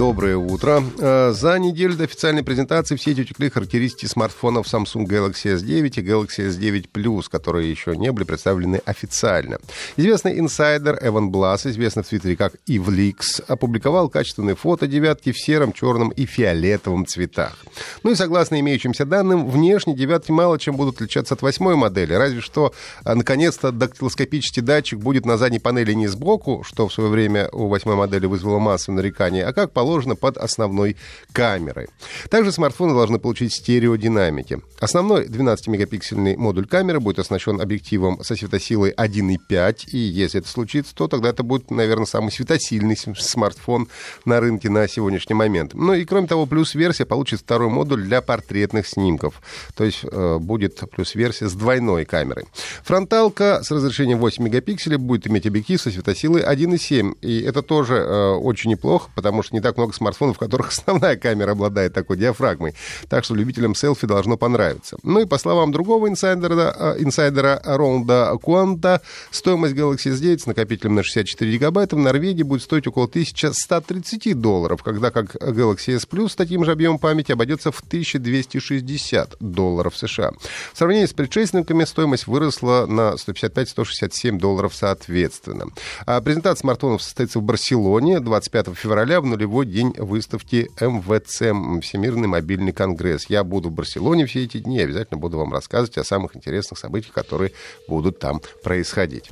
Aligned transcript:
Доброе 0.00 0.38
утро. 0.38 0.82
Э, 0.98 1.32
За 1.34 1.58
неделю 1.58 1.94
до 1.94 2.04
официальной 2.04 2.42
презентации 2.42 2.96
в 2.96 3.02
сеть 3.02 3.18
утекли 3.18 3.50
характеристики 3.50 4.06
смартфонов 4.06 4.66
Samsung 4.66 5.04
Galaxy 5.04 5.54
S9 5.54 5.88
и 5.88 6.00
Galaxy 6.00 6.48
S9 6.48 6.88
Plus, 6.90 7.24
которые 7.30 7.70
еще 7.70 7.94
не 7.94 8.10
были 8.10 8.24
представлены 8.24 8.80
официально. 8.86 9.58
Известный 9.98 10.40
инсайдер 10.40 10.98
Эван 11.02 11.30
Блас, 11.30 11.66
известный 11.66 12.02
в 12.02 12.08
Твиттере 12.08 12.34
как 12.34 12.54
Ивликс, 12.66 13.42
опубликовал 13.46 14.08
качественные 14.08 14.56
фото 14.56 14.86
девятки 14.86 15.32
в 15.32 15.38
сером, 15.38 15.74
черном 15.74 16.08
и 16.08 16.24
фиолетовом 16.24 17.04
цветах. 17.04 17.58
Ну 18.02 18.12
и 18.12 18.14
согласно 18.14 18.58
имеющимся 18.58 19.04
данным, 19.04 19.50
внешне 19.50 19.94
девятки 19.94 20.32
мало 20.32 20.58
чем 20.58 20.76
будут 20.76 20.94
отличаться 20.94 21.34
от 21.34 21.42
восьмой 21.42 21.76
модели, 21.76 22.14
разве 22.14 22.40
что, 22.40 22.72
а, 23.04 23.14
наконец-то, 23.14 23.70
дактилоскопический 23.70 24.62
датчик 24.62 24.98
будет 24.98 25.26
на 25.26 25.36
задней 25.36 25.58
панели 25.58 25.92
не 25.92 26.08
сбоку, 26.08 26.64
что 26.66 26.88
в 26.88 26.92
свое 26.94 27.10
время 27.10 27.50
у 27.52 27.68
восьмой 27.68 27.96
модели 27.96 28.24
вызвало 28.24 28.60
массу 28.60 28.92
нареканий, 28.92 29.44
а 29.44 29.52
как 29.52 29.72
положено 29.72 29.89
под 30.16 30.36
основной 30.36 30.96
камерой. 31.32 31.88
Также 32.28 32.52
смартфоны 32.52 32.94
должны 32.94 33.18
получить 33.18 33.52
стереодинамики. 33.52 34.60
Основной 34.80 35.26
12-мегапиксельный 35.26 36.36
модуль 36.36 36.66
камеры 36.66 37.00
будет 37.00 37.18
оснащен 37.18 37.60
объективом 37.60 38.22
со 38.22 38.36
светосилой 38.36 38.92
1,5, 38.92 39.90
и 39.92 39.98
если 39.98 40.40
это 40.40 40.48
случится, 40.48 40.94
то 40.94 41.08
тогда 41.08 41.30
это 41.30 41.42
будет, 41.42 41.70
наверное, 41.70 42.06
самый 42.06 42.30
светосильный 42.30 42.96
смартфон 42.96 43.88
на 44.24 44.40
рынке 44.40 44.70
на 44.70 44.88
сегодняшний 44.88 45.34
момент. 45.34 45.74
Ну 45.74 45.94
и 45.94 46.04
кроме 46.04 46.26
того, 46.26 46.46
плюс-версия 46.46 47.04
получит 47.04 47.40
второй 47.40 47.68
модуль 47.68 48.02
для 48.02 48.20
портретных 48.20 48.86
снимков. 48.86 49.42
То 49.74 49.84
есть 49.84 50.00
э, 50.04 50.38
будет 50.38 50.80
плюс-версия 50.90 51.48
с 51.48 51.52
двойной 51.54 52.04
камерой. 52.04 52.44
Фронталка 52.84 53.60
с 53.62 53.70
разрешением 53.70 54.18
8 54.18 54.44
мегапикселей 54.44 54.96
будет 54.96 55.26
иметь 55.26 55.46
объектив 55.46 55.80
со 55.80 55.90
светосилой 55.90 56.42
1,7. 56.42 57.18
И 57.20 57.40
это 57.42 57.62
тоже 57.62 57.94
э, 57.94 58.30
очень 58.32 58.70
неплохо, 58.70 59.10
потому 59.14 59.42
что 59.42 59.54
не 59.54 59.60
так 59.60 59.69
много 59.76 59.92
смартфонов, 59.92 60.36
в 60.36 60.38
которых 60.38 60.68
основная 60.78 61.16
камера 61.16 61.52
обладает 61.52 61.94
такой 61.94 62.16
диафрагмой. 62.16 62.74
Так 63.08 63.24
что 63.24 63.34
любителям 63.34 63.74
селфи 63.74 64.06
должно 64.06 64.36
понравиться. 64.36 64.96
Ну 65.02 65.20
и 65.20 65.26
по 65.26 65.38
словам 65.38 65.72
другого 65.72 66.08
инсайдера, 66.08 66.74
э, 66.78 66.96
инсайдера 66.98 67.60
Роланда 67.64 68.36
Куанта, 68.42 69.02
стоимость 69.30 69.74
Galaxy 69.74 70.12
S9 70.12 70.38
с 70.38 70.46
накопителем 70.46 70.94
на 70.94 71.02
64 71.02 71.50
гигабайта 71.50 71.96
в 71.96 71.98
Норвегии 71.98 72.42
будет 72.42 72.62
стоить 72.62 72.86
около 72.86 73.06
1130 73.06 74.34
долларов, 74.34 74.82
когда 74.82 75.10
как 75.10 75.36
Galaxy 75.36 75.96
S 75.96 76.06
Plus 76.10 76.30
с 76.30 76.36
таким 76.36 76.64
же 76.64 76.72
объемом 76.72 76.98
памяти 76.98 77.32
обойдется 77.32 77.72
в 77.72 77.80
1260 77.80 79.36
долларов 79.40 79.96
США. 79.96 80.32
В 80.72 80.78
сравнении 80.78 81.06
с 81.06 81.12
предшественниками 81.12 81.84
стоимость 81.84 82.26
выросла 82.26 82.86
на 82.86 83.14
155-167 83.14 84.38
долларов 84.38 84.74
соответственно. 84.74 85.66
А 86.06 86.20
презентация 86.20 86.60
смартфонов 86.60 87.02
состоится 87.02 87.38
в 87.38 87.42
Барселоне 87.42 88.20
25 88.20 88.74
февраля 88.74 89.20
в 89.20 89.26
нулевой 89.26 89.59
день 89.64 89.94
выставки 89.96 90.68
МВЦ, 90.80 91.82
Всемирный 91.84 92.28
мобильный 92.28 92.72
конгресс. 92.72 93.26
Я 93.28 93.44
буду 93.44 93.68
в 93.68 93.72
Барселоне 93.72 94.26
все 94.26 94.44
эти 94.44 94.58
дни 94.58 94.80
обязательно 94.80 95.18
буду 95.18 95.38
вам 95.38 95.52
рассказывать 95.52 95.98
о 95.98 96.04
самых 96.04 96.36
интересных 96.36 96.78
событиях, 96.78 97.12
которые 97.12 97.52
будут 97.88 98.18
там 98.18 98.40
происходить. 98.62 99.30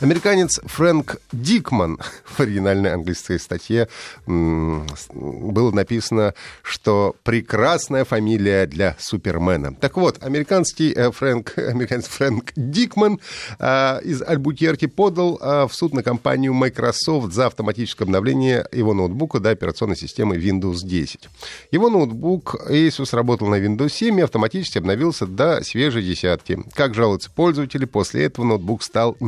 Американец 0.00 0.58
Фрэнк 0.64 1.16
Дикман 1.30 1.98
в 2.24 2.40
оригинальной 2.40 2.94
английской 2.94 3.38
статье 3.38 3.86
было 4.26 5.70
написано, 5.72 6.32
что 6.62 7.16
прекрасная 7.22 8.06
фамилия 8.06 8.66
для 8.66 8.96
Супермена. 8.98 9.74
Так 9.74 9.98
вот, 9.98 10.22
американский 10.22 10.94
э, 10.94 11.10
Фрэнк, 11.10 11.52
американец 11.58 12.06
Фрэнк 12.06 12.52
Дикман 12.56 13.20
а, 13.58 13.98
из 13.98 14.22
Альбукерки 14.22 14.86
подал 14.86 15.38
а, 15.38 15.68
в 15.68 15.74
суд 15.74 15.92
на 15.92 16.02
компанию 16.02 16.54
Microsoft 16.54 17.34
за 17.34 17.46
автоматическое 17.46 18.06
обновление 18.06 18.66
его 18.72 18.94
ноутбука 18.94 19.38
до 19.38 19.50
операционной 19.50 19.96
системы 19.96 20.36
Windows 20.36 20.78
10. 20.82 21.28
Его 21.72 21.90
ноутбук 21.90 22.54
Asus 22.70 23.14
работал 23.14 23.48
на 23.48 23.56
Windows 23.56 23.90
7 23.90 24.18
и 24.18 24.22
автоматически 24.22 24.78
обновился 24.78 25.26
до 25.26 25.62
свежей 25.62 26.02
десятки. 26.02 26.58
Как 26.72 26.94
жалуются 26.94 27.30
пользователи, 27.30 27.84
после 27.84 28.24
этого 28.24 28.46
ноутбук 28.46 28.82
стал 28.82 29.18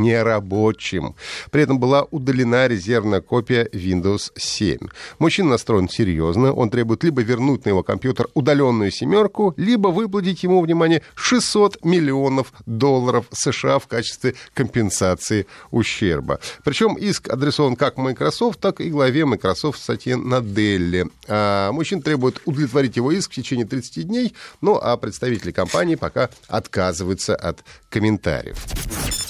нерабочим. 0.62 1.14
При 1.50 1.62
этом 1.62 1.78
была 1.78 2.02
удалена 2.10 2.68
резервная 2.68 3.20
копия 3.20 3.68
Windows 3.72 4.32
7. 4.36 4.78
Мужчина 5.18 5.50
настроен 5.50 5.88
серьезно. 5.88 6.52
Он 6.52 6.70
требует 6.70 7.04
либо 7.04 7.22
вернуть 7.22 7.64
на 7.64 7.70
его 7.70 7.82
компьютер 7.82 8.28
удаленную 8.34 8.90
семерку, 8.90 9.54
либо 9.56 9.88
выплатить 9.88 10.42
ему, 10.44 10.60
внимание, 10.60 11.02
600 11.14 11.84
миллионов 11.84 12.52
долларов 12.66 13.26
США 13.32 13.78
в 13.78 13.86
качестве 13.86 14.34
компенсации 14.54 15.46
ущерба. 15.70 16.38
Причем 16.64 16.94
иск 16.94 17.28
адресован 17.28 17.76
как 17.76 17.96
Microsoft, 17.96 18.60
так 18.60 18.80
и 18.80 18.90
главе 18.90 19.24
Microsoft 19.24 19.82
Сатье 19.82 20.16
Наделли. 20.16 21.06
А 21.28 21.72
мужчина 21.72 22.02
требует 22.02 22.40
удовлетворить 22.44 22.96
его 22.96 23.12
иск 23.12 23.32
в 23.32 23.34
течение 23.34 23.66
30 23.66 24.06
дней, 24.06 24.34
ну 24.60 24.78
а 24.80 24.96
представители 24.96 25.52
компании 25.52 25.96
пока 25.96 26.30
отказываются 26.48 27.34
от 27.34 27.64
комментариев. 27.90 29.21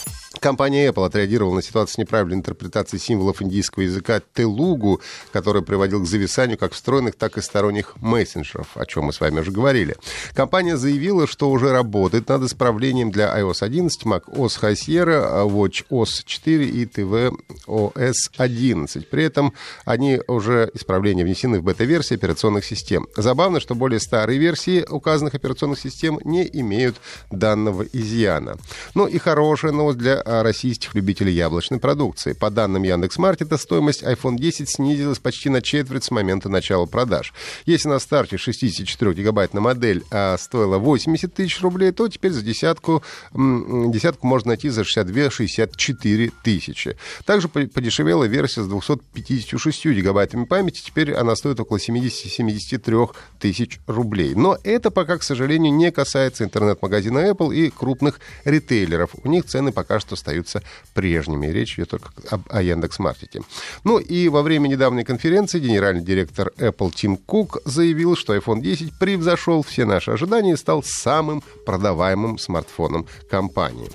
Компания 0.43 0.89
Apple 0.89 1.07
отреагировала 1.07 1.55
на 1.55 1.63
ситуацию 1.63 1.95
с 1.95 1.99
неправильной 1.99 2.39
интерпретацией 2.39 3.01
символов 3.01 3.41
индийского 3.41 3.85
языка 3.85 4.21
телугу, 4.35 5.01
который 5.33 5.63
приводил 5.63 6.03
к 6.03 6.07
зависанию 6.07 6.59
как 6.59 6.73
встроенных, 6.73 7.15
так 7.15 7.39
и 7.39 7.41
сторонних 7.41 7.95
мессенджеров, 8.03 8.77
о 8.77 8.85
чем 8.85 9.05
мы 9.05 9.13
с 9.13 9.21
вами 9.21 9.39
уже 9.39 9.53
говорили. 9.53 9.95
Компания 10.35 10.77
заявила, 10.77 11.29
что 11.29 11.49
уже 11.49 11.71
работает 11.71 12.29
над 12.29 12.43
исправлением 12.43 13.13
для 13.13 13.39
iOS 13.39 13.59
11, 13.61 14.03
macOS 14.03 14.61
High 14.61 14.75
Sierra, 14.75 15.49
WatchOS 15.49 16.25
4 16.25 16.67
и 16.67 16.87
tvOS 16.87 18.15
11. 18.37 19.09
При 19.09 19.23
этом 19.23 19.53
они 19.85 20.21
уже 20.27 20.73
исправления 20.75 21.23
внесены 21.23 21.61
в 21.61 21.63
бета-версии 21.63 22.17
операционных 22.17 22.65
систем. 22.65 23.07
Забавно, 23.17 23.61
что 23.61 23.77
более 23.77 24.01
старые 24.01 24.41
версии 24.41 24.85
указанных 24.91 25.35
операционных 25.35 25.79
систем 25.79 26.19
не 26.25 26.43
имеют 26.53 26.97
данного 27.31 27.85
изъяна. 27.85 28.57
Ну 28.97 29.07
и 29.07 29.19
хорошая 29.19 29.71
новость 29.71 29.99
для 29.99 30.21
а, 30.21 30.32
российских 30.41 30.95
любителей 30.95 31.35
яблочной 31.35 31.79
продукции. 31.79 32.33
По 32.33 32.51
данным 32.51 32.85
Яндекс.Маркета, 32.85 33.59
стоимость 33.59 34.03
iPhone 34.03 34.37
10 34.37 34.71
снизилась 34.71 35.19
почти 35.19 35.51
на 35.51 35.61
четверть 35.61 36.05
с 36.05 36.11
момента 36.11 36.49
начала 36.49 36.87
продаж. 36.87 37.35
Если 37.67 37.89
на 37.89 37.99
старте 37.99 38.37
64-гигабайтная 38.37 39.61
модель 39.61 40.05
а, 40.11 40.39
стоила 40.39 40.79
80 40.79 41.35
тысяч 41.35 41.61
рублей, 41.61 41.93
то 41.93 42.09
теперь 42.09 42.33
за 42.33 42.43
десятку, 42.43 43.03
десятку 43.35 44.27
можно 44.27 44.49
найти 44.49 44.69
за 44.69 44.83
62-64 44.83 46.33
тысячи. 46.43 46.97
Также 47.25 47.49
по- 47.49 47.67
подешевела 47.67 48.25
версия 48.25 48.63
с 48.63 48.69
256 48.69 49.87
гигабайтами 49.87 50.45
памяти, 50.45 50.83
теперь 50.85 51.13
она 51.15 51.37
стоит 51.37 51.59
около 51.61 51.79
70-73 51.79 53.11
тысяч 53.41 53.81
рублей. 53.87 54.35
Но 54.35 54.57
это 54.63 54.91
пока, 54.91 55.19
к 55.19 55.23
сожалению, 55.23 55.73
не 55.73 55.91
касается 55.91 56.45
интернет-магазина 56.45 57.31
Apple 57.31 57.55
и 57.55 57.71
крупных 57.71 58.21
ритейлеров. 58.45 59.11
У 59.23 59.29
них 59.29 59.45
цены 59.47 59.73
пока 59.73 60.01
что 60.01 60.17
остаются 60.23 60.63
прежними. 60.95 61.49
Речь 61.49 61.75
идет 61.75 61.91
только 61.91 62.11
об, 62.31 62.43
о 62.49 62.63
Яндекс.Маркете. 62.63 63.43
Ну 63.85 63.99
и 63.99 64.29
во 64.29 64.43
время 64.43 64.69
недавней 64.69 65.05
конференции 65.05 65.59
генеральный 65.59 66.03
директор 66.03 66.53
Apple 66.59 66.93
Тим 66.95 67.17
Кук 67.17 67.59
заявил, 67.65 68.17
что 68.17 68.37
iPhone 68.37 68.61
10 68.61 68.99
превзошел 68.99 69.63
все 69.63 69.85
наши 69.85 70.13
ожидания 70.13 70.53
и 70.53 70.57
стал 70.57 70.83
самым 70.85 71.43
продаваемым 71.67 72.39
смартфоном 72.39 73.07
компании. 73.29 73.91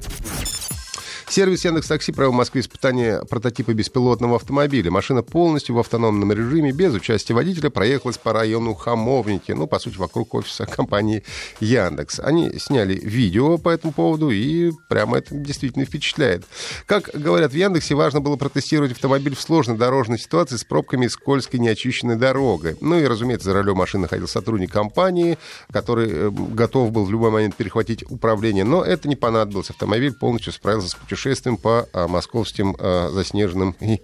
Сервис 1.29 1.65
Яндекс 1.65 1.87
Такси 1.87 2.13
провел 2.13 2.31
в 2.31 2.35
Москве 2.35 2.61
испытание 2.61 3.21
прототипа 3.25 3.73
беспилотного 3.73 4.37
автомобиля. 4.37 4.89
Машина 4.89 5.23
полностью 5.23 5.75
в 5.75 5.79
автономном 5.79 6.31
режиме, 6.31 6.71
без 6.71 6.93
участия 6.93 7.33
водителя, 7.33 7.69
проехалась 7.69 8.17
по 8.17 8.31
району 8.31 8.73
Хамовники, 8.73 9.51
ну, 9.51 9.67
по 9.67 9.77
сути, 9.77 9.97
вокруг 9.97 10.33
офиса 10.33 10.65
компании 10.65 11.23
Яндекс. 11.59 12.21
Они 12.21 12.57
сняли 12.59 12.93
видео 12.95 13.57
по 13.57 13.69
этому 13.69 13.91
поводу, 13.91 14.29
и 14.29 14.71
прямо 14.87 15.17
это 15.17 15.35
действительно 15.35 15.83
впечатляет. 15.83 16.45
Как 16.85 17.09
говорят 17.13 17.51
в 17.51 17.55
Яндексе, 17.55 17.95
важно 17.95 18.21
было 18.21 18.37
протестировать 18.37 18.93
автомобиль 18.93 19.35
в 19.35 19.41
сложной 19.41 19.77
дорожной 19.77 20.19
ситуации 20.19 20.55
с 20.55 20.63
пробками 20.63 21.07
и 21.07 21.09
скользкой 21.09 21.59
неочищенной 21.59 22.15
дорогой. 22.15 22.77
Ну 22.79 22.97
и, 22.97 23.05
разумеется, 23.05 23.49
за 23.49 23.53
рулем 23.53 23.75
машины 23.75 24.03
находился 24.03 24.33
сотрудник 24.33 24.71
компании, 24.71 25.37
который 25.73 26.09
э, 26.09 26.29
готов 26.29 26.91
был 26.93 27.03
в 27.03 27.11
любой 27.11 27.31
момент 27.31 27.55
перехватить 27.55 28.09
управление, 28.09 28.63
но 28.63 28.81
это 28.81 29.09
не 29.09 29.17
понадобилось. 29.17 29.69
Автомобиль 29.69 30.13
полностью 30.13 30.53
справился 30.53 30.89
с 30.89 30.95
путешествием 30.95 31.16
шествием 31.17 31.57
по 31.57 31.87
московским 31.93 32.75
заснеженным 33.11 33.75
и 33.79 34.01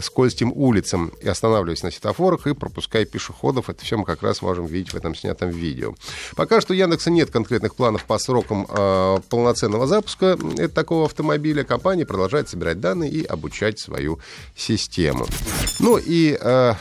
скользким 0.00 0.52
улицам, 0.54 1.12
и 1.20 1.28
останавливаясь 1.28 1.82
на 1.82 1.90
светофорах 1.90 2.46
и 2.46 2.54
пропуская 2.54 3.04
пешеходов. 3.04 3.68
Это 3.68 3.84
все 3.84 3.96
мы 3.96 4.04
как 4.04 4.22
раз 4.22 4.42
можем 4.42 4.66
видеть 4.66 4.92
в 4.92 4.96
этом 4.96 5.14
снятом 5.14 5.50
видео. 5.50 5.94
Пока 6.36 6.60
что 6.60 6.72
у 6.72 6.76
Яндекса 6.76 7.10
нет 7.10 7.30
конкретных 7.30 7.74
планов 7.74 8.04
по 8.04 8.18
срокам 8.18 8.66
полноценного 9.28 9.86
запуска 9.86 10.38
такого 10.74 11.06
автомобиля. 11.06 11.64
Компания 11.64 12.06
продолжает 12.06 12.48
собирать 12.48 12.80
данные 12.80 13.10
и 13.10 13.24
обучать 13.24 13.78
свою 13.78 14.20
систему. 14.56 15.26
Ну 15.80 15.98
и 15.98 16.36
э, 16.40 16.74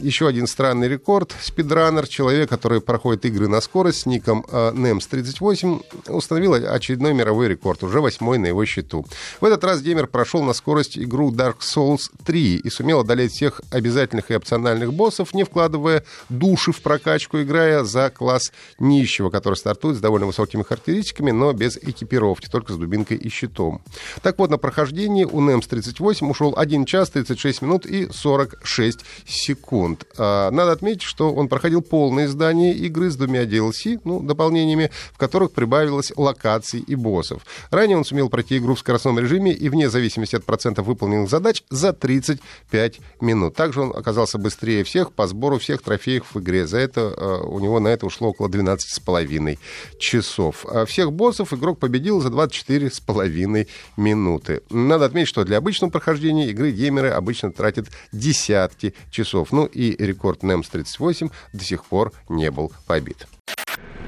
еще 0.00 0.28
один 0.28 0.46
странный 0.46 0.88
рекорд. 0.88 1.34
Спидранер, 1.40 2.06
человек, 2.06 2.48
который 2.48 2.80
проходит 2.80 3.24
игры 3.24 3.48
на 3.48 3.60
скорость 3.60 4.02
с 4.02 4.06
ником 4.06 4.44
э, 4.50 4.72
NEMS38, 4.72 6.10
установил 6.10 6.54
очередной 6.54 7.14
мировой 7.14 7.48
рекорд, 7.48 7.82
уже 7.82 8.00
восьмой 8.00 8.38
на 8.38 8.46
его 8.46 8.64
счету. 8.64 9.04
В 9.40 9.44
этот 9.44 9.62
раз 9.64 9.82
геймер 9.82 10.06
прошел 10.06 10.42
на 10.42 10.52
скорость 10.52 10.98
игру 10.98 11.32
Dark 11.32 11.58
Souls 11.60 12.10
3 12.24 12.56
и 12.56 12.70
сумел 12.70 13.00
одолеть 13.00 13.32
всех 13.32 13.60
обязательных 13.70 14.30
и 14.30 14.36
опциональных 14.36 14.92
боссов, 14.92 15.34
не 15.34 15.44
вкладывая 15.44 16.04
души 16.28 16.72
в 16.72 16.80
прокачку, 16.82 17.40
играя 17.40 17.84
за 17.84 18.10
класс 18.10 18.52
нищего, 18.78 19.30
который 19.30 19.54
стартует 19.54 19.96
с 19.96 20.00
довольно 20.00 20.26
высокими 20.26 20.62
характеристиками, 20.62 21.30
но 21.30 21.52
без 21.52 21.76
экипировки, 21.76 22.48
только 22.48 22.72
с 22.72 22.76
дубинкой 22.76 23.16
и 23.16 23.28
щитом. 23.28 23.82
Так 24.22 24.38
вот, 24.38 24.50
на 24.50 24.58
прохождении 24.58 25.24
у 25.24 25.40
NEMS38 25.40 26.28
ушел 26.28 26.54
1 26.56 26.84
час 26.84 27.10
36 27.10 27.62
минут 27.62 27.86
и 27.86 28.08
46 28.10 29.00
секунд. 29.26 30.04
А, 30.16 30.50
надо 30.50 30.72
отметить, 30.72 31.02
что 31.02 31.32
он 31.32 31.48
проходил 31.48 31.82
полное 31.82 32.26
издание 32.26 32.74
игры 32.74 33.10
с 33.10 33.16
двумя 33.16 33.44
DLC, 33.44 34.00
ну, 34.04 34.20
дополнениями, 34.20 34.90
в 35.12 35.18
которых 35.18 35.52
прибавилось 35.52 36.12
локаций 36.16 36.80
и 36.80 36.94
боссов. 36.94 37.42
Ранее 37.70 37.96
он 37.96 38.04
сумел 38.04 38.28
пройти 38.28 38.58
игру 38.58 38.74
в 38.74 38.82
скоростном 38.98 39.18
режиме 39.18 39.52
и 39.52 39.68
вне 39.68 39.88
зависимости 39.90 40.36
от 40.36 40.44
процентов 40.44 40.86
выполненных 40.86 41.30
задач 41.30 41.62
за 41.70 41.92
35 41.92 43.00
минут. 43.20 43.54
Также 43.54 43.82
он 43.82 43.96
оказался 43.96 44.38
быстрее 44.38 44.84
всех 44.84 45.12
по 45.12 45.26
сбору 45.26 45.58
всех 45.58 45.82
трофеев 45.82 46.34
в 46.34 46.40
игре. 46.40 46.66
За 46.66 46.78
это 46.78 47.14
а, 47.16 47.42
у 47.42 47.60
него 47.60 47.80
на 47.80 47.88
это 47.88 48.06
ушло 48.06 48.28
около 48.28 48.48
12,5 48.48 49.58
часов. 49.98 50.66
А 50.66 50.84
всех 50.84 51.12
боссов 51.12 51.52
игрок 51.54 51.78
победил 51.78 52.20
за 52.20 52.28
24,5 52.28 53.68
минуты. 53.96 54.62
Надо 54.70 55.04
отметить, 55.04 55.28
что 55.28 55.44
для 55.44 55.58
обычного 55.58 55.90
прохождения 55.90 56.48
игры 56.50 56.72
геймеры 56.72 57.10
обычно 57.10 57.52
тратят 57.52 57.88
десятки 58.12 58.94
часов. 59.10 59.52
Ну 59.52 59.66
и 59.66 59.94
рекорд 60.04 60.42
NEMS 60.42 60.66
38 60.70 61.28
до 61.52 61.64
сих 61.64 61.84
пор 61.84 62.12
не 62.28 62.50
был 62.50 62.72
побит. 62.86 63.26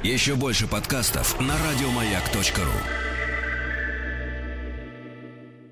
Еще 0.02 0.34
больше 0.34 0.66
подкастов 0.66 1.38
на 1.40 1.54
радиомаяк.ру 1.54 3.09